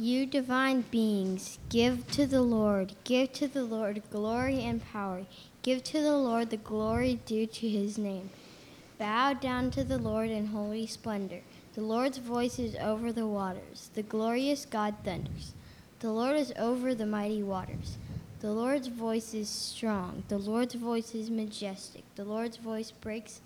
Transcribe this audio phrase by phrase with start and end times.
[0.00, 5.26] You divine beings, give to the Lord, give to the Lord glory and power.
[5.62, 8.30] Give to the Lord the glory due to his name.
[8.96, 11.40] Bow down to the Lord in holy splendor.
[11.74, 13.90] The Lord's voice is over the waters.
[13.94, 15.52] The glorious God thunders.
[15.98, 17.98] The Lord is over the mighty waters.
[18.38, 20.22] The Lord's voice is strong.
[20.28, 22.04] The Lord's voice is majestic.
[22.14, 23.40] The Lord's voice breaks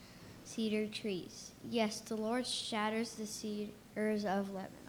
[0.45, 1.53] cedar trees.
[1.71, 4.82] Yes, the Lord shatters the cedars of Lebanon.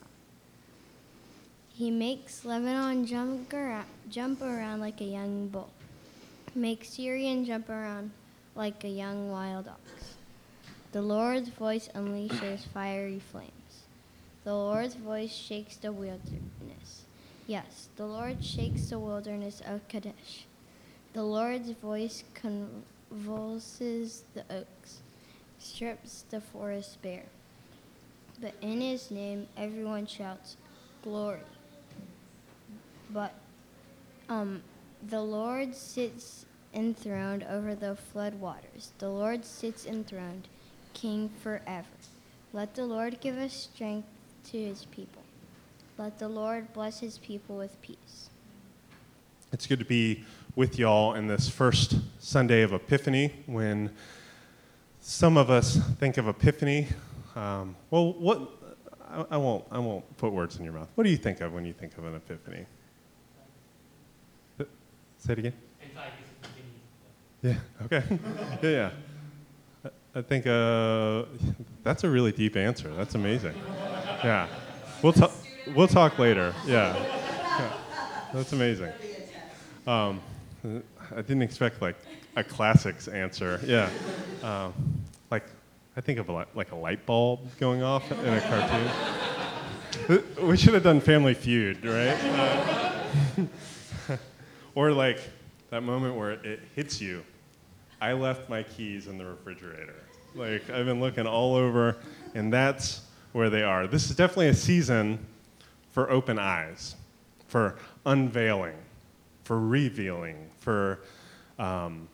[1.76, 5.72] He makes Lebanon jump around, jump around like a young bull,
[6.54, 8.12] makes Sirion jump around
[8.54, 10.14] like a young wild ox.
[10.92, 13.50] The Lord's voice unleashes fiery flames.
[14.44, 17.06] The Lord's voice shakes the wilderness.
[17.48, 20.46] Yes, the Lord shakes the wilderness of Kadesh.
[21.14, 25.02] The Lord's voice convulses the oaks,
[25.58, 27.26] strips the forest bare.
[28.40, 30.56] But in his name, everyone shouts,
[31.04, 31.40] Glory.
[33.14, 33.34] But
[34.28, 34.62] um,
[35.08, 38.92] the Lord sits enthroned over the flood waters.
[38.98, 40.48] The Lord sits enthroned,
[40.94, 41.88] King forever.
[42.52, 44.08] Let the Lord give us strength
[44.52, 45.22] to his people.
[45.98, 48.30] Let the Lord bless his people with peace.
[49.52, 50.24] It's good to be
[50.56, 53.92] with y'all in this first Sunday of Epiphany when
[55.00, 56.88] some of us think of Epiphany.
[57.36, 58.50] Um, well, what,
[59.08, 60.90] I, I, won't, I won't put words in your mouth.
[60.96, 62.66] What do you think of when you think of an Epiphany?
[65.26, 65.54] Say it again.
[67.42, 68.04] Yeah, okay.
[68.62, 69.90] yeah, yeah.
[70.14, 71.24] I think uh,
[71.82, 72.94] that's a really deep answer.
[72.94, 73.54] That's amazing.
[74.22, 74.50] Yeah.
[75.02, 75.32] We'll, talk.
[75.74, 76.54] we'll talk later.
[76.66, 76.94] Yeah.
[76.98, 77.74] yeah.
[78.34, 78.92] That's amazing.
[79.88, 80.20] Um,
[81.16, 81.96] I didn't expect like
[82.36, 83.62] a classics answer.
[83.64, 83.90] Yeah.
[84.44, 84.74] Um,
[85.32, 85.46] like,
[85.96, 90.24] I think of a, like a light bulb going off in a cartoon.
[90.50, 92.18] we should have done Family Feud, right?
[92.26, 93.04] Uh,
[94.76, 95.20] or like
[95.70, 97.24] that moment where it hits you.
[98.02, 99.96] I left my keys in the refrigerator.
[100.36, 101.98] Like I've been looking all over,
[102.36, 103.88] and that's where they are.
[103.88, 105.26] This is definitely a season
[105.92, 106.96] for open eyes,
[107.48, 108.76] for unveiling,
[109.44, 111.00] for revealing, for
[111.60, 112.08] um,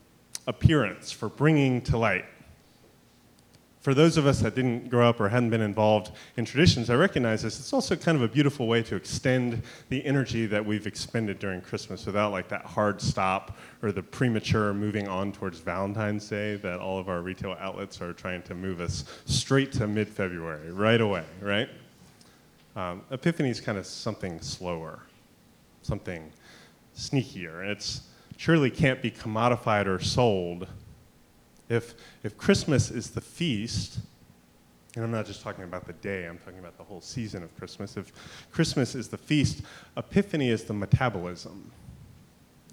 [0.48, 2.26] appearance, for bringing to light
[3.82, 6.96] for those of us that didn't grow up or hadn't been involved in traditions, I
[6.96, 7.60] recognize this.
[7.60, 11.62] It's also kind of a beautiful way to extend the energy that we've expended during
[11.62, 16.80] Christmas without like that hard stop or the premature moving on towards Valentine's Day that
[16.80, 21.00] all of our retail outlets are trying to move us straight to mid February, right
[21.00, 21.70] away, right?
[22.76, 25.00] Um, Epiphany is kind of something slower,
[25.84, 26.30] something
[26.98, 27.62] sneakier.
[27.62, 28.02] And it's
[28.36, 30.68] surely can't be commodified or sold
[31.70, 31.94] if,
[32.24, 34.00] if Christmas is the feast,
[34.96, 37.56] and I'm not just talking about the day, I'm talking about the whole season of
[37.58, 37.96] Christmas.
[37.96, 38.12] If
[38.52, 39.62] Christmas is the feast,
[39.96, 41.72] Epiphany is the metabolism.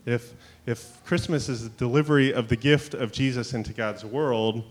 [0.07, 0.34] If,
[0.65, 4.65] if Christmas is the delivery of the gift of Jesus into God's world,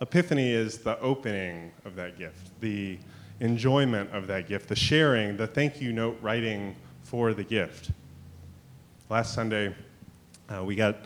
[0.00, 2.98] Epiphany is the opening of that gift, the
[3.40, 7.90] enjoyment of that gift, the sharing, the thank you note writing for the gift.
[9.08, 9.74] Last Sunday,
[10.48, 10.96] uh, we got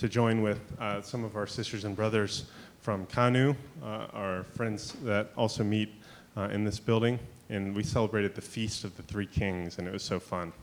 [0.00, 2.44] to join with uh, some of our sisters and brothers
[2.80, 5.92] from Kanu, uh, our friends that also meet
[6.38, 7.18] uh, in this building.
[7.50, 10.54] And we celebrated the Feast of the Three Kings, and it was so fun.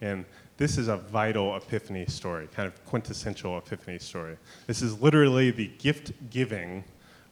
[0.00, 0.24] And
[0.56, 4.36] this is a vital epiphany story, kind of quintessential epiphany story.
[4.66, 6.82] This is literally the gift giving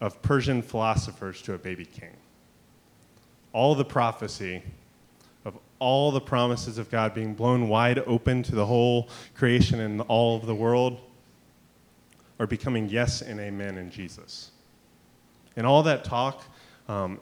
[0.00, 2.16] of Persian philosophers to a baby king.
[3.52, 4.62] All the prophecy
[5.44, 10.00] of all the promises of God being blown wide open to the whole creation and
[10.02, 11.00] all of the world
[12.40, 14.50] are becoming yes and amen in Jesus.
[15.56, 16.42] And all that talk,
[16.88, 17.20] um,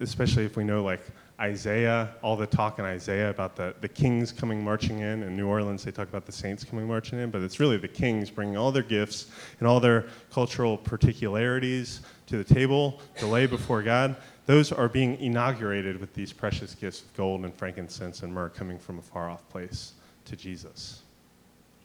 [0.00, 1.02] especially if we know like
[1.38, 5.22] Isaiah, all the talk in Isaiah about the, the kings coming marching in.
[5.22, 7.86] In New Orleans, they talk about the saints coming marching in, but it's really the
[7.86, 9.26] kings bringing all their gifts
[9.60, 14.16] and all their cultural particularities to the table to lay before God.
[14.46, 18.78] Those are being inaugurated with these precious gifts of gold and frankincense and myrrh coming
[18.78, 19.92] from a far off place
[20.24, 21.02] to Jesus.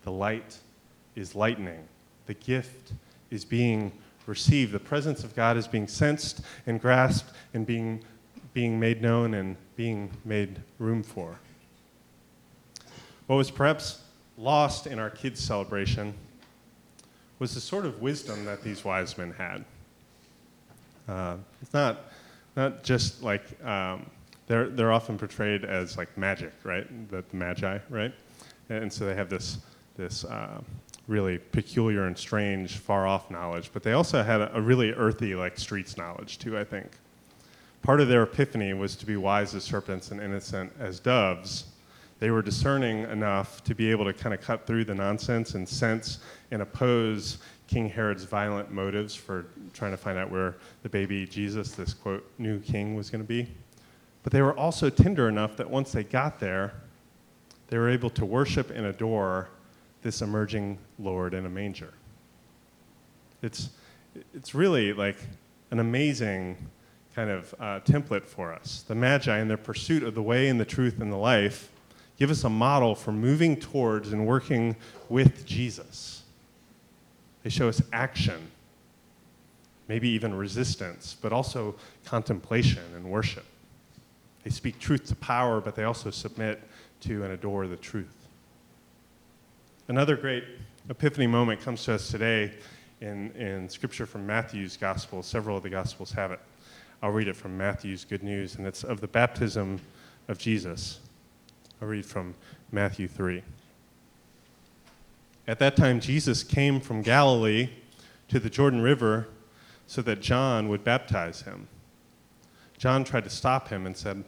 [0.03, 0.57] The light
[1.15, 1.85] is lightening
[2.25, 2.93] the gift
[3.29, 3.91] is being
[4.25, 4.71] received.
[4.71, 8.03] The presence of God is being sensed and grasped and being,
[8.53, 11.37] being made known and being made room for.
[13.27, 14.01] What was perhaps
[14.37, 16.13] lost in our kids' celebration
[17.39, 19.65] was the sort of wisdom that these wise men had.
[21.07, 22.11] Uh, it's not,
[22.55, 24.05] not just like um,
[24.47, 27.09] they're, they're often portrayed as like magic, right?
[27.09, 28.13] The, the magi, right?
[28.69, 29.59] And so they have this,
[29.97, 30.61] this uh,
[31.07, 35.35] really peculiar and strange, far off knowledge, but they also had a, a really earthy,
[35.35, 36.87] like streets knowledge too, I think.
[37.81, 41.65] part of their epiphany was to be wise as serpents and innocent as doves.
[42.19, 45.67] They were discerning enough to be able to kind of cut through the nonsense and
[45.67, 46.19] sense
[46.51, 51.71] and oppose King Herod's violent motives for trying to find out where the baby Jesus,
[51.71, 53.47] this quote, new king, was going to be.
[54.23, 56.73] But they were also tender enough that once they got there,
[57.69, 59.49] they were able to worship and adore
[60.01, 61.93] this emerging Lord in a manger.
[63.41, 63.69] It's,
[64.33, 65.17] it's really like
[65.71, 66.57] an amazing
[67.15, 68.83] kind of uh, template for us.
[68.87, 71.69] The Magi, in their pursuit of the way and the truth and the life,
[72.17, 74.75] give us a model for moving towards and working
[75.09, 76.23] with Jesus.
[77.43, 78.51] They show us action,
[79.87, 81.75] maybe even resistance, but also
[82.05, 83.45] contemplation and worship.
[84.43, 86.61] They speak truth to power, but they also submit
[87.01, 88.20] to and adore the truth.
[89.91, 90.45] Another great
[90.87, 92.53] epiphany moment comes to us today
[93.01, 95.21] in, in scripture from Matthew's gospel.
[95.21, 96.39] Several of the gospels have it.
[97.03, 99.81] I'll read it from Matthew's Good News, and it's of the baptism
[100.29, 101.01] of Jesus.
[101.81, 102.35] I'll read from
[102.71, 103.43] Matthew 3.
[105.45, 107.71] At that time, Jesus came from Galilee
[108.29, 109.27] to the Jordan River
[109.87, 111.67] so that John would baptize him.
[112.77, 114.23] John tried to stop him and said,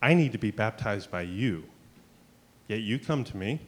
[0.00, 1.64] I need to be baptized by you,
[2.68, 3.58] yet you come to me.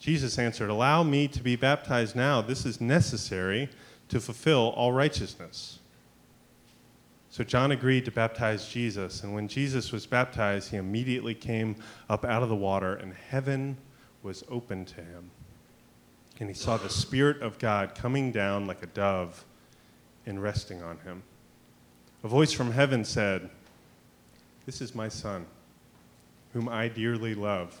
[0.00, 2.40] Jesus answered, Allow me to be baptized now.
[2.40, 3.68] This is necessary
[4.08, 5.78] to fulfill all righteousness.
[7.28, 11.76] So John agreed to baptize Jesus, and when Jesus was baptized, he immediately came
[12.08, 13.76] up out of the water, and heaven
[14.22, 15.30] was opened to him.
[16.40, 19.44] And he saw the Spirit of God coming down like a dove
[20.26, 21.22] and resting on him.
[22.24, 23.50] A voice from heaven said,
[24.66, 25.46] This is my Son,
[26.52, 27.80] whom I dearly love.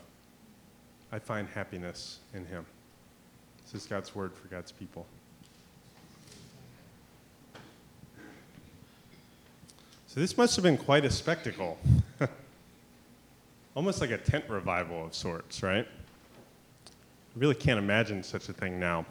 [1.12, 2.64] I find happiness in him.
[3.64, 5.06] This is God's word for God's people.
[10.06, 11.78] So this must have been quite a spectacle.
[13.76, 15.86] Almost like a tent revival of sorts, right?
[15.86, 19.06] I really can't imagine such a thing now.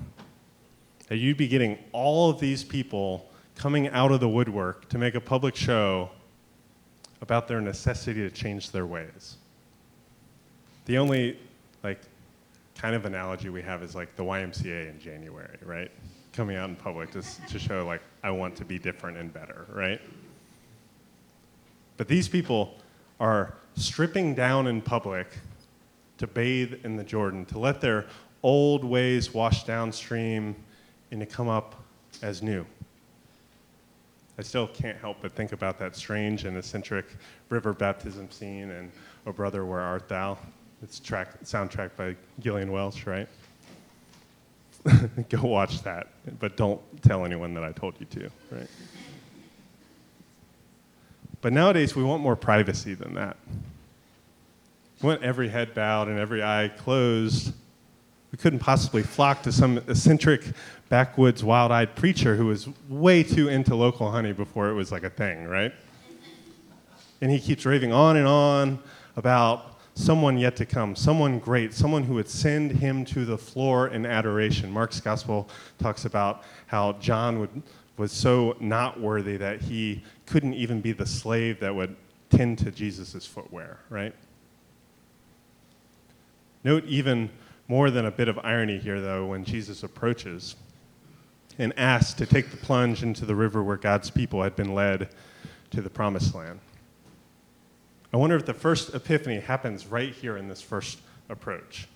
[1.07, 5.16] That you'd be getting all of these people coming out of the woodwork to make
[5.16, 6.10] a public show
[7.22, 9.38] about their necessity to change their ways.
[10.86, 11.38] The only
[11.84, 12.02] like
[12.76, 15.92] kind of analogy we have is like the YMCA in January, right?
[16.34, 19.66] Coming out in public just to show like I want to be different and better,
[19.70, 20.00] right?
[21.98, 22.76] But these people
[23.20, 25.28] are stripping down in public
[26.18, 28.06] to bathe in the Jordan, to let their
[28.44, 30.56] old ways wash downstream
[31.12, 31.75] and to come up
[32.22, 32.66] as new.
[34.38, 37.06] I still can't help but think about that strange and eccentric
[37.50, 38.92] river baptism scene and
[39.28, 40.38] Oh Brother, Where Art Thou?
[40.81, 43.28] It's track, soundtrack by Gillian Welch, right?
[45.30, 46.08] Go watch that,
[46.40, 48.68] but don't tell anyone that I told you to, right?
[51.42, 53.38] But nowadays, we want more privacy than that.
[55.02, 57.54] We want every head bowed and every eye closed.
[58.32, 60.44] We couldn't possibly flock to some eccentric
[60.90, 65.04] backwoods wild eyed preacher who was way too into local honey before it was like
[65.04, 65.74] a thing, right?
[67.22, 68.80] And he keeps raving on and on
[69.16, 73.88] about someone yet to come, someone great, someone who would send him to the floor
[73.89, 74.71] in adoration.
[74.71, 77.63] Mark's gospel talks about how John would
[78.00, 81.97] was so not worthy that he couldn't even be the slave that would
[82.30, 84.15] tend to Jesus' footwear, right?
[86.63, 87.29] Note even
[87.67, 90.55] more than a bit of irony here, though, when Jesus approaches
[91.58, 95.10] and asks to take the plunge into the river where God's people had been led
[95.72, 96.62] to the promised land.
[98.12, 101.00] I wonder if the first epiphany happens right here in this first
[101.30, 101.88] approach.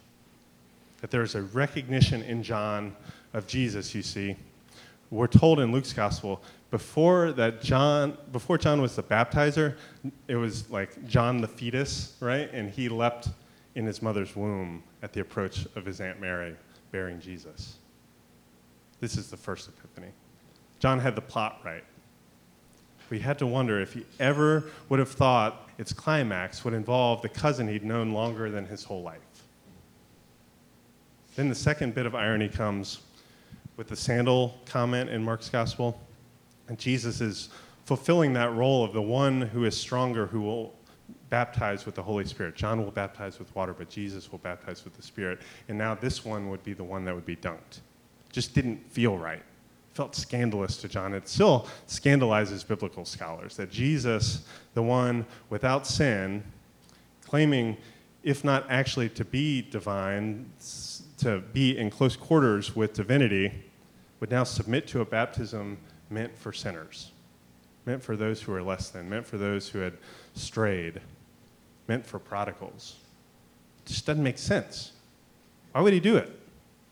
[1.01, 2.95] That there's a recognition in John
[3.33, 4.35] of Jesus, you see,
[5.09, 6.41] we're told in Luke's gospel
[6.71, 9.75] before that John before John was the baptizer,
[10.27, 12.49] it was like John the fetus, right?
[12.51, 13.29] And he leapt
[13.75, 16.55] in his mother's womb at the approach of his aunt Mary
[16.91, 17.77] bearing Jesus.
[19.01, 20.11] This is the first epiphany.
[20.79, 21.83] John had the plot right.
[23.13, 27.29] We had to wonder if he ever would have thought its climax would involve the
[27.29, 29.21] cousin he'd known longer than his whole life.
[31.35, 33.01] Then the second bit of irony comes
[33.77, 36.01] with the sandal comment in Mark's gospel.
[36.69, 37.49] And Jesus is
[37.85, 40.73] fulfilling that role of the one who is stronger, who will
[41.29, 42.55] baptize with the Holy Spirit.
[42.55, 45.39] John will baptize with water, but Jesus will baptize with the Spirit.
[45.67, 47.81] And now this one would be the one that would be dunked.
[48.31, 49.43] Just didn't feel right.
[49.93, 51.13] Felt scandalous to John.
[51.13, 56.43] It still scandalizes biblical scholars that Jesus, the one without sin,
[57.25, 57.77] claiming,
[58.23, 60.49] if not actually to be divine,
[61.19, 63.51] to be in close quarters with divinity
[64.19, 65.77] would now submit to a baptism
[66.09, 67.11] meant for sinners.
[67.85, 69.97] meant for those who were less than, meant for those who had
[70.33, 71.01] strayed,
[71.87, 72.95] meant for prodigals.
[73.85, 74.93] It just doesn't make sense.
[75.71, 76.29] Why would he do it?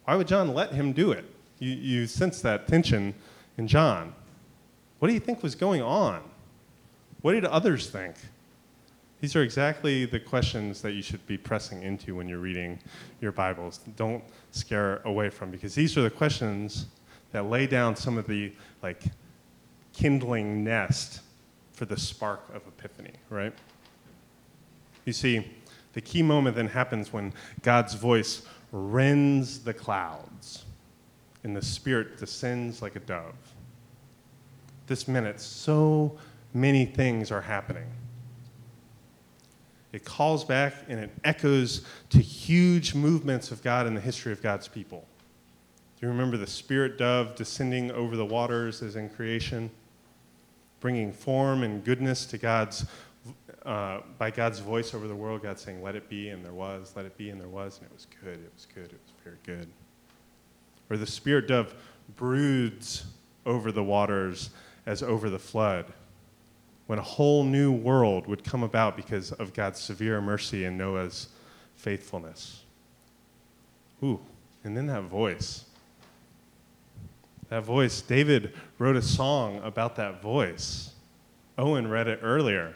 [0.06, 1.26] Why would John let him do it?
[1.62, 3.14] You, you sense that tension
[3.58, 4.16] in John.
[4.98, 6.22] What do you think was going on?
[7.22, 8.16] What did others think?
[9.20, 12.80] These are exactly the questions that you should be pressing into when you're reading
[13.22, 13.80] your Bibles.
[13.96, 16.88] Don't scare away from because these are the questions
[17.32, 18.52] that lay down some of the
[18.82, 19.04] like
[19.94, 21.22] kindling nest
[21.74, 23.54] for the spark of epiphany, right?
[25.06, 25.48] You see,
[25.94, 28.42] the key moment then happens when God's voice
[28.72, 30.66] rends the clouds
[31.44, 33.36] and the Spirit descends like a dove.
[34.88, 36.18] This minute, so
[36.54, 37.88] many things are happening.
[39.94, 44.42] It calls back and it echoes to huge movements of God in the history of
[44.42, 45.06] God's people.
[46.00, 49.70] Do you remember the spirit dove descending over the waters as in creation,
[50.80, 52.86] bringing form and goodness to God's
[53.66, 56.94] uh, by God's voice over the world, God saying, "Let it be," and there was.
[56.96, 58.40] Let it be, and there was, and it was good.
[58.40, 58.86] It was good.
[58.86, 59.68] It was very good.
[60.92, 61.74] Or the spirit dove
[62.18, 63.06] broods
[63.46, 64.50] over the waters
[64.86, 65.86] as over the flood,
[66.88, 71.30] when a whole new world would come about because of God's severe mercy and Noah's
[71.76, 72.64] faithfulness.
[74.04, 74.20] Ooh,
[74.66, 75.64] and then that voice.
[77.48, 80.92] That voice, David wrote a song about that voice.
[81.58, 82.74] Owen read it earlier.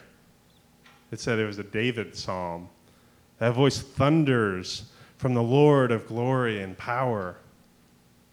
[1.10, 2.70] It said it was a David psalm.
[3.40, 4.84] That voice thunders
[5.18, 7.36] from the Lord of glory and power.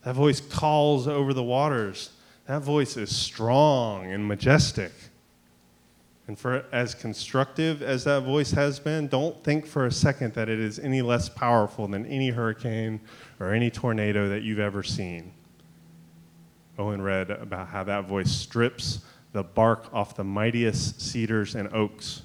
[0.04, 2.12] That voice calls over the waters.
[2.48, 4.92] That voice is strong and majestic.
[6.28, 10.48] And for as constructive as that voice has been, don't think for a second that
[10.48, 13.02] it is any less powerful than any hurricane
[13.40, 15.34] or any tornado that you've ever seen.
[16.78, 19.00] Owen read about how that voice strips
[19.34, 22.22] the bark off the mightiest cedars and oaks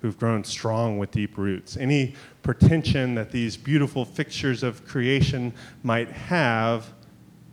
[0.00, 1.76] who've grown strong with deep roots.
[1.76, 5.52] Any pretension that these beautiful fixtures of creation
[5.82, 6.92] might have,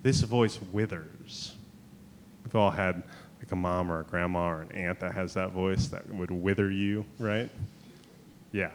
[0.04, 1.56] this voice withers.
[2.44, 3.04] We've all had
[3.40, 6.32] like a mom or a grandma or an aunt that has that voice that would
[6.32, 7.50] wither you, right?
[8.52, 8.72] Yeah.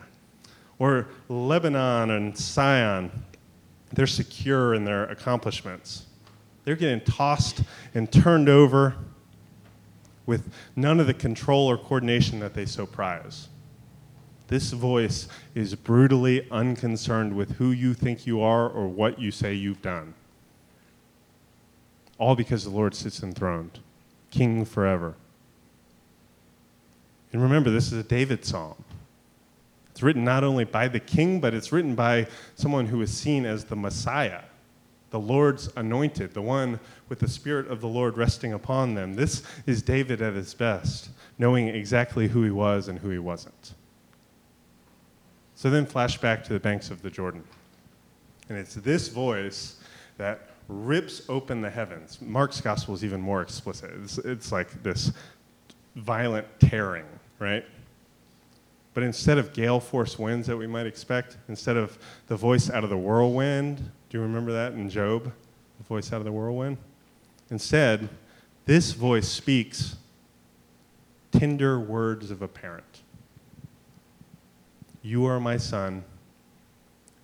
[0.78, 3.10] Or Lebanon and Sion,
[3.92, 6.06] they're secure in their accomplishments.
[6.64, 7.62] They're getting tossed
[7.94, 8.96] and turned over
[10.26, 13.48] with none of the control or coordination that they so prize.
[14.48, 19.54] This voice is brutally unconcerned with who you think you are or what you say
[19.54, 20.14] you've done.
[22.18, 23.80] All because the Lord sits enthroned,
[24.30, 25.14] king forever.
[27.32, 28.82] And remember, this is a David psalm.
[29.90, 33.44] It's written not only by the king, but it's written by someone who is seen
[33.44, 34.42] as the Messiah
[35.10, 39.14] the Lord's anointed, the one with the Spirit of the Lord resting upon them.
[39.14, 43.74] This is David at his best, knowing exactly who he was and who he wasn't.
[45.54, 47.44] So then, flash back to the banks of the Jordan.
[48.48, 49.76] And it's this voice
[50.18, 52.20] that rips open the heavens.
[52.20, 53.90] Mark's gospel is even more explicit.
[54.02, 55.12] It's, it's like this
[55.94, 57.06] violent tearing,
[57.38, 57.64] right?
[58.94, 62.82] But instead of gale force winds that we might expect, instead of the voice out
[62.82, 65.24] of the whirlwind, do you remember that in Job?
[65.78, 66.78] The voice out of the whirlwind?
[67.50, 68.08] Instead,
[68.64, 69.96] this voice speaks
[71.30, 73.02] tender words of a parent.
[75.02, 76.02] You are my son,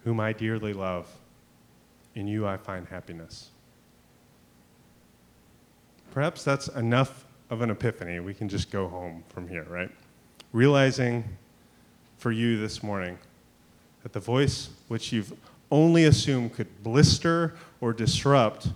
[0.05, 1.09] whom I dearly love.
[2.15, 3.51] In you I find happiness.
[6.13, 8.21] Perhaps that's enough of an epiphany.
[8.21, 9.91] We can just go home from here, right?
[10.53, 11.25] Realizing
[12.19, 13.19] for you this morning
[14.03, 15.33] that the voice which you've
[15.71, 18.69] only assumed could blister or disrupt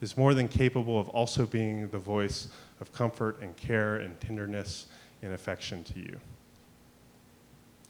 [0.00, 2.48] is more than capable of also being the voice
[2.80, 4.86] of comfort and care and tenderness
[5.22, 6.18] and affection to you.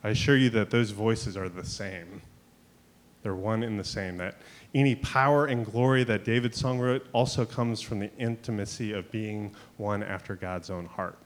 [0.02, 2.20] I assure you that those voices are the same.
[3.22, 4.18] They're one and the same.
[4.18, 4.36] That
[4.74, 9.54] any power and glory that David's song wrote also comes from the intimacy of being
[9.76, 11.16] one after God's own heart.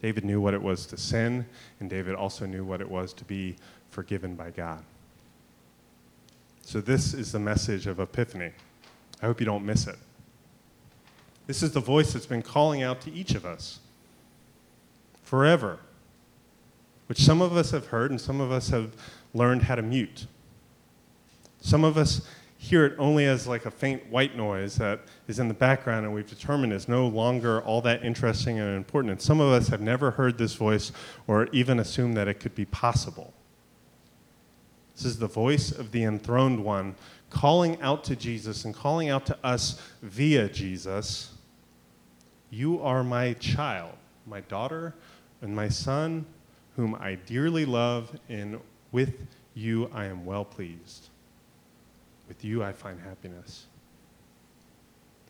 [0.00, 1.44] David knew what it was to sin,
[1.80, 3.56] and David also knew what it was to be
[3.90, 4.84] forgiven by God.
[6.62, 8.52] So, this is the message of Epiphany.
[9.20, 9.96] I hope you don't miss it.
[11.46, 13.80] This is the voice that's been calling out to each of us
[15.24, 15.80] forever,
[17.06, 18.92] which some of us have heard and some of us have
[19.34, 20.26] learned how to mute.
[21.60, 22.28] Some of us
[22.60, 26.12] hear it only as like a faint white noise that is in the background and
[26.12, 29.12] we've determined is no longer all that interesting and important.
[29.12, 30.90] And some of us have never heard this voice
[31.28, 33.32] or even assumed that it could be possible.
[34.96, 36.96] This is the voice of the enthroned one
[37.30, 41.30] calling out to Jesus and calling out to us via Jesus
[42.50, 43.92] You are my child.
[44.26, 44.94] my daughter,
[45.40, 46.26] and my son,
[46.76, 48.58] whom I dearly love, and
[48.90, 51.08] with you I am well pleased.
[52.28, 53.66] With you I find happiness.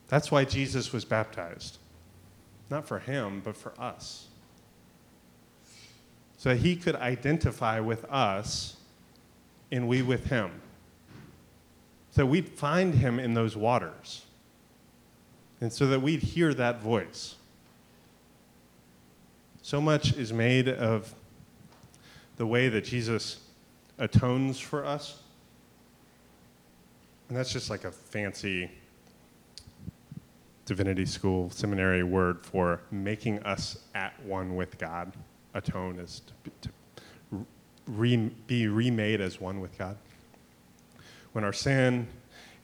[0.08, 1.78] That's why Jesus was baptized.
[2.70, 4.26] Not for him, but for us.
[6.36, 8.76] So that he could identify with us
[9.70, 10.50] and we with him.
[12.10, 14.24] So we'd find him in those waters.
[15.60, 17.36] And so that we'd hear that voice.
[19.62, 21.14] So much is made of
[22.36, 23.40] the way that Jesus
[23.98, 25.20] atones for us.
[27.28, 28.70] And that's just like a fancy
[30.64, 35.12] divinity school seminary word for making us at one with God.
[35.54, 37.46] Atone is to, to
[37.86, 38.16] re,
[38.46, 39.96] be remade as one with God.
[41.32, 42.06] When our sin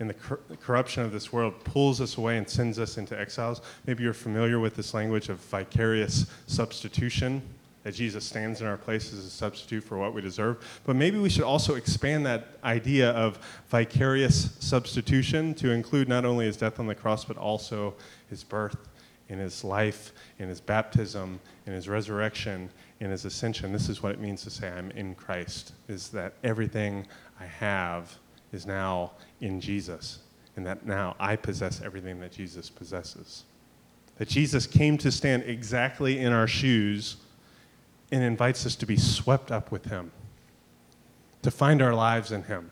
[0.01, 3.19] and the, cor- the corruption of this world pulls us away and sends us into
[3.19, 7.43] exiles, maybe you're familiar with this language of vicarious substitution
[7.85, 10.59] that Jesus stands in our place as a substitute for what we deserve.
[10.85, 13.39] But maybe we should also expand that idea of
[13.69, 17.95] vicarious substitution to include not only his death on the cross, but also
[18.29, 18.89] his birth
[19.29, 23.73] and his life in his baptism in his resurrection in his ascension.
[23.73, 27.07] This is what it means to say I'm in Christ, is that everything
[27.41, 28.17] I have
[28.53, 30.21] is now in Jesus,
[30.57, 33.45] and that now I possess everything that Jesus possesses.
[34.17, 37.17] That Jesus came to stand exactly in our shoes
[38.15, 40.13] and invites us to be swept up with Him,
[41.43, 42.71] to find our lives in Him,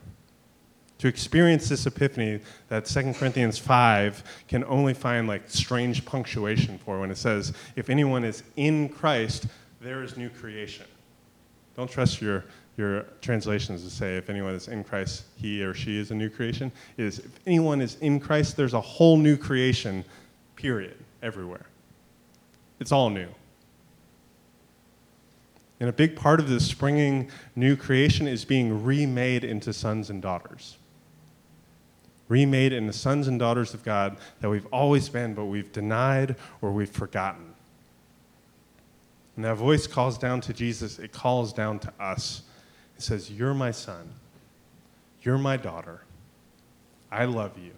[0.98, 7.00] to experience this epiphany that 2 Corinthians 5 can only find like strange punctuation for
[7.00, 9.46] when it says, if anyone is in Christ,
[9.80, 10.86] there is new creation.
[11.76, 12.44] Don't trust your,
[12.76, 16.30] your translations to say, if anyone is in Christ, he or she is a new
[16.30, 16.70] creation.
[16.96, 20.04] It is, if anyone is in Christ, there's a whole new creation,
[20.54, 21.66] period, everywhere.
[22.78, 23.28] It's all new.
[25.82, 30.22] And a big part of this springing new creation is being remade into sons and
[30.22, 30.76] daughters.
[32.28, 36.70] Remade into sons and daughters of God that we've always been, but we've denied or
[36.70, 37.54] we've forgotten.
[39.34, 42.42] And that voice calls down to Jesus, it calls down to us.
[42.96, 44.08] It says, You're my son.
[45.22, 46.02] You're my daughter.
[47.10, 47.72] I love you.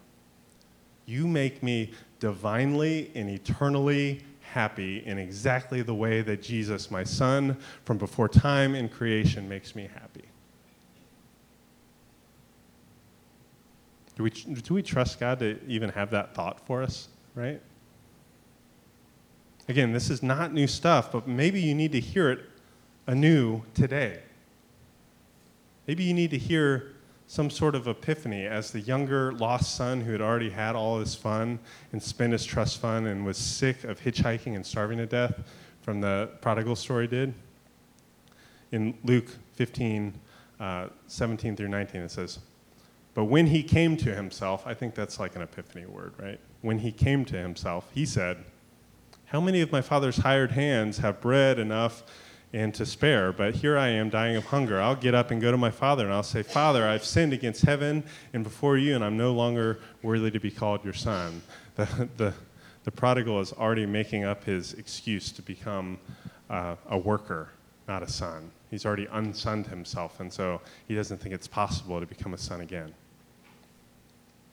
[1.07, 4.21] You make me divinely and eternally
[4.55, 9.75] happy in exactly the way that Jesus, my son, from before time and creation, makes
[9.75, 10.25] me happy.
[14.17, 17.61] Do we, do we trust God to even have that thought for us, right?
[19.69, 22.45] Again, this is not new stuff, but maybe you need to hear it
[23.09, 24.21] anew today.
[25.89, 26.94] Maybe you need to hear
[27.27, 31.15] some sort of epiphany as the younger lost son who had already had all his
[31.15, 31.59] fun
[31.93, 35.35] and spent his trust fund and was sick of hitchhiking and starving to death
[35.81, 37.35] from the prodigal story did.
[38.73, 40.19] In Luke 15,
[40.61, 42.39] uh, 17 through 19, it says,
[43.15, 46.41] But when he came to himself, I think that's like an epiphany word, right?
[46.61, 48.39] When he came to himself, he said,
[49.27, 52.03] How many of my father's hired hands have bread enough?
[52.55, 53.33] And to spare.
[53.33, 54.81] But here I am dying of hunger.
[54.81, 57.63] I'll get up and go to my father and I'll say, Father, I've sinned against
[57.63, 61.43] heaven and before you, and I'm no longer worthy to be called your son.
[61.77, 62.33] The, the,
[62.85, 65.99] the prodigal is already making up his excuse to become
[66.49, 67.49] uh, a worker,
[67.89, 68.49] not a son.
[68.71, 72.61] He's already unsunned himself, and so he doesn't think it's possible to become a son
[72.61, 72.95] again.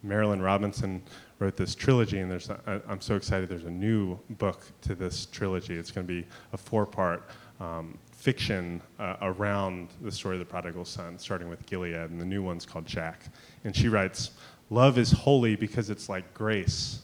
[0.03, 1.03] Marilynne Robinson
[1.37, 5.27] wrote this trilogy, and there's a, I'm so excited there's a new book to this
[5.27, 5.75] trilogy.
[5.75, 7.29] It's going to be a four part
[7.61, 12.25] um, fiction uh, around the story of the prodigal son, starting with Gilead, and the
[12.25, 13.25] new one's called Jack.
[13.63, 14.31] And she writes
[14.69, 17.01] Love is holy because it's like grace.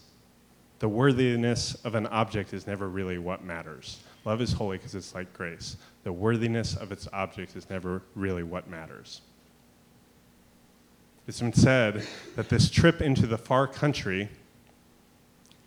[0.80, 4.00] The worthiness of an object is never really what matters.
[4.24, 5.76] Love is holy because it's like grace.
[6.04, 9.20] The worthiness of its object is never really what matters.
[11.26, 14.30] It's been said that this trip into the far country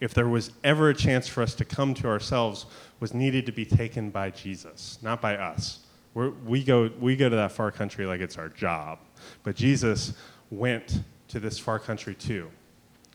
[0.02, 2.66] if there was ever a chance for us to come to ourselves,
[3.00, 5.80] was needed to be taken by Jesus, not by us.
[6.14, 9.00] We're, we, go, we go to that far country like it's our job.
[9.44, 10.14] But Jesus
[10.50, 12.50] went to this far country too.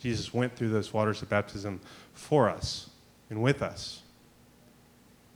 [0.01, 1.81] Jesus went through those waters of baptism
[2.14, 2.88] for us
[3.29, 4.03] and with us.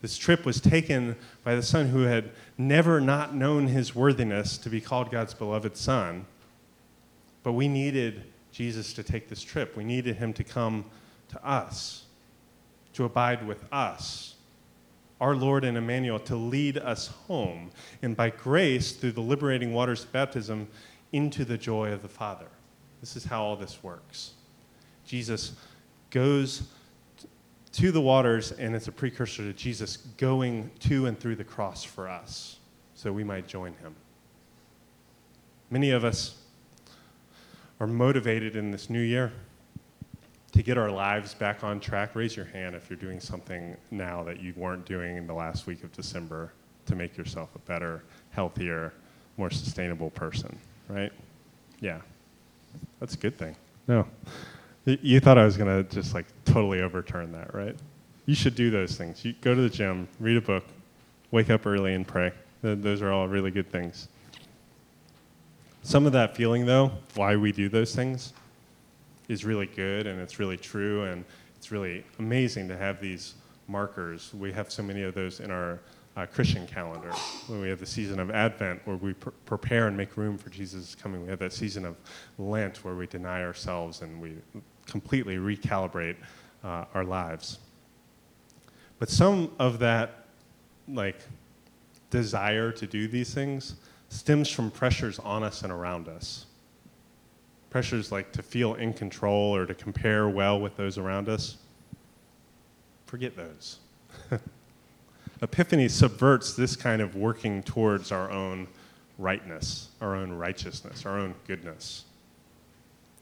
[0.02, 4.70] This trip was taken by the son who had never not known his worthiness to
[4.70, 6.24] be called God's beloved son.
[7.42, 9.76] But we needed Jesus to take this trip.
[9.76, 10.84] We needed him to come
[11.30, 12.04] to us,
[12.94, 14.34] to abide with us,
[15.20, 17.70] our Lord and Emmanuel, to lead us home,
[18.02, 20.68] and by grace, through the liberating waters of baptism,
[21.12, 22.46] into the joy of the Father.
[23.00, 24.32] This is how all this works.
[25.04, 25.52] Jesus
[26.10, 26.62] goes
[27.72, 31.84] to the waters, and it's a precursor to Jesus going to and through the cross
[31.84, 32.56] for us
[32.94, 33.94] so we might join him.
[35.70, 36.36] Many of us
[37.78, 39.32] are motivated in this new year
[40.52, 42.14] to get our lives back on track.
[42.14, 45.66] Raise your hand if you're doing something now that you weren't doing in the last
[45.66, 46.52] week of December
[46.86, 48.92] to make yourself a better, healthier,
[49.36, 50.58] more sustainable person,
[50.88, 51.12] right?
[51.80, 52.00] Yeah.
[52.98, 53.56] That's a good thing.
[53.86, 54.06] No.
[54.84, 57.76] You thought I was going to just like totally overturn that, right?
[58.26, 59.24] You should do those things.
[59.24, 60.64] You go to the gym, read a book,
[61.30, 62.32] wake up early and pray.
[62.62, 64.08] Those are all really good things.
[65.82, 68.34] Some of that feeling, though, why we do those things,
[69.30, 71.24] is really good and it's really true and
[71.56, 73.34] it's really amazing to have these
[73.68, 74.34] markers.
[74.34, 75.78] We have so many of those in our
[76.16, 77.12] uh, Christian calendar.
[77.46, 80.50] When we have the season of Advent where we pr- prepare and make room for
[80.50, 81.22] Jesus' coming.
[81.22, 81.96] We have that season of
[82.38, 84.34] Lent where we deny ourselves and we
[84.84, 86.16] completely recalibrate
[86.64, 87.60] uh, our lives.
[88.98, 90.26] But some of that,
[90.88, 91.20] like,
[92.10, 93.76] desire to do these things
[94.08, 96.46] stems from pressures on us and around us.
[97.70, 101.56] Pressures like to feel in control or to compare well with those around us.
[103.06, 103.78] Forget those.
[105.42, 108.66] Epiphany subverts this kind of working towards our own
[109.18, 112.04] rightness, our own righteousness, our own goodness.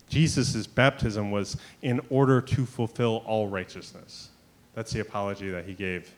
[0.08, 4.30] Jesus' baptism was in order to fulfill all righteousness.
[4.74, 6.11] That's the apology that he gave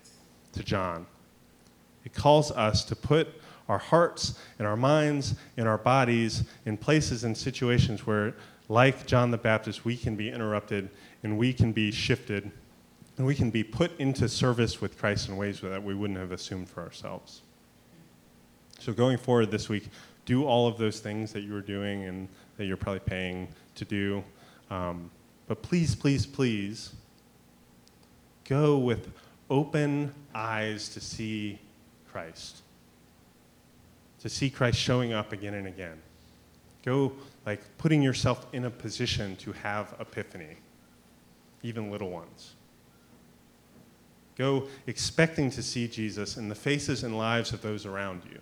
[0.53, 1.07] to John.
[2.05, 3.29] It calls us to put
[3.71, 8.35] our hearts and our minds and our bodies in places and situations where,
[8.69, 10.91] like John the Baptist, we can be interrupted
[11.23, 12.51] and we can be shifted
[13.17, 16.33] and we can be put into service with Christ in ways that we wouldn't have
[16.33, 17.43] assumed for ourselves.
[18.81, 19.89] So, going forward this week,
[20.25, 23.85] do all of those things that you were doing and that you're probably paying to
[23.85, 24.25] do.
[24.71, 25.11] Um,
[25.47, 26.93] but please, please, please
[28.49, 29.13] go with
[29.49, 31.61] open eyes to see
[32.11, 32.63] Christ,
[34.21, 35.99] to see Christ showing up again and again.
[36.85, 37.13] Go
[37.47, 40.57] like putting yourself in a position to have epiphany,
[41.63, 42.55] even little ones.
[44.37, 48.39] Go expecting to see Jesus in the faces and lives of those around you,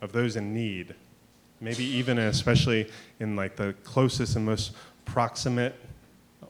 [0.00, 0.94] of those in need,
[1.60, 4.72] maybe even and especially in like the closest and most
[5.04, 5.74] proximate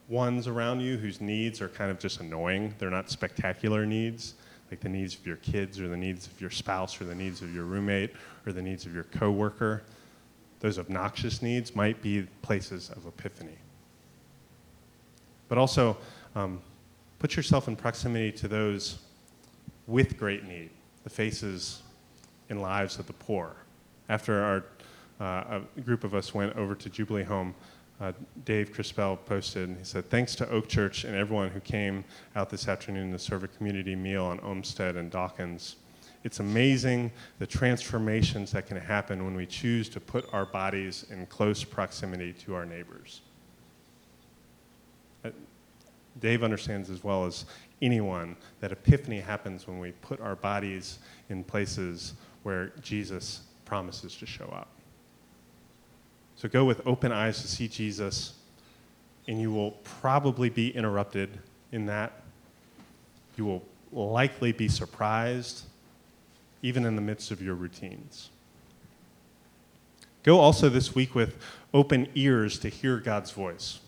[0.09, 2.75] ones around you whose needs are kind of just annoying.
[2.79, 4.35] They're not spectacular needs,
[4.73, 7.43] like the needs of your kids or the needs of your spouse or the needs
[7.43, 8.11] of your roommate
[8.47, 9.83] or the needs of your coworker.
[10.61, 13.59] Those obnoxious needs might be places of epiphany.
[15.51, 15.99] But also,
[16.35, 16.59] um,
[17.19, 19.01] put yourself in proximity to those
[19.87, 20.71] with great need,
[21.05, 21.83] the faces
[22.49, 23.55] and lives of the poor.
[24.09, 24.65] After our
[25.21, 27.55] uh, a group of us went over to Jubilee Home,
[28.01, 28.13] uh,
[28.45, 32.51] Dave Crispell posted, and he said, Thanks to Oak Church and everyone who came out
[32.51, 35.77] this afternoon to serve a community meal on Olmsted and Dawkins.
[36.25, 41.27] It's amazing the transformations that can happen when we choose to put our bodies in
[41.27, 43.23] close proximity to our neighbors.
[45.25, 45.31] Uh,
[46.21, 47.47] Dave understands as well as
[47.81, 54.27] anyone that epiphany happens when we put our bodies in places where Jesus promises to
[54.27, 54.69] show up.
[56.43, 58.33] So go with open eyes to see Jesus,
[59.29, 61.39] and you will probably be interrupted
[61.71, 62.21] in that.
[63.37, 63.45] You
[63.93, 65.67] will likely be surprised,
[66.61, 68.31] even in the midst of your routines.
[70.25, 71.37] Go also this week with
[71.73, 73.79] open ears to hear God's voice,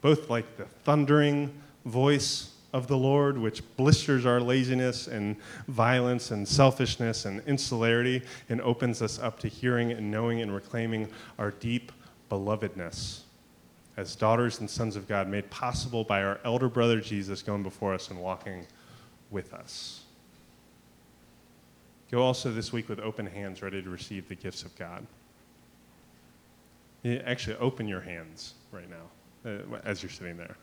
[0.00, 1.52] both like the thundering
[1.84, 5.36] voice of the Lord, which blisters our laziness and
[5.66, 11.08] violence and selfishness and insularity and opens us up to hearing and knowing and reclaiming
[11.38, 11.90] our deep
[12.30, 13.20] belovedness
[13.96, 17.94] as daughters and sons of God, made possible by our elder brother Jesus going before
[17.94, 18.66] us and walking
[19.30, 20.02] with us.
[22.10, 25.06] Go also this week with open hands, ready to receive the gifts of God.
[27.24, 30.56] Actually, open your hands right now uh, as you're sitting there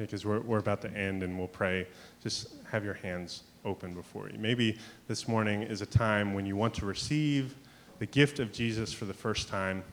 [0.00, 1.86] because we're, we're about to end and we'll pray.
[2.22, 4.38] Just have your hands open before you.
[4.38, 7.54] Maybe this morning is a time when you want to receive
[7.98, 9.84] the gift of Jesus for the first time.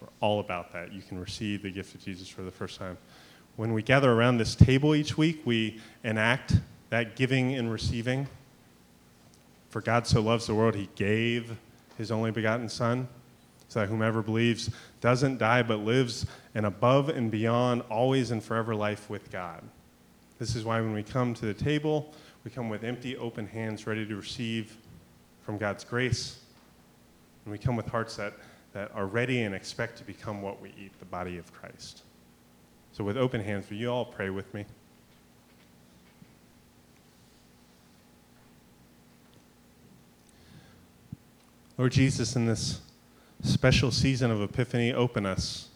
[0.00, 0.92] We're all about that.
[0.92, 2.96] You can receive the gift of Jesus for the first time.
[3.56, 6.54] When we gather around this table each week, we enact
[6.90, 8.28] that giving and receiving.
[9.70, 11.56] For God so loves the world, he gave
[11.96, 13.08] his only begotten Son
[13.68, 18.74] so that whomever believes doesn't die but lives and above and beyond, always and forever
[18.74, 19.62] life with God.
[20.38, 23.86] This is why when we come to the table, we come with empty, open hands
[23.86, 24.76] ready to receive
[25.42, 26.38] from God's grace.
[27.44, 28.34] And we come with hearts that,
[28.72, 32.02] that are ready and expect to become what we eat the body of Christ.
[32.92, 34.64] So, with open hands, will you all pray with me?
[41.76, 42.80] Lord Jesus, in this
[43.42, 45.68] special season of Epiphany, open us.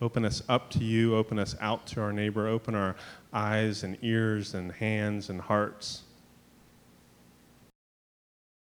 [0.00, 2.94] Open us up to you, open us out to our neighbor, open our
[3.32, 6.02] eyes and ears and hands and hearts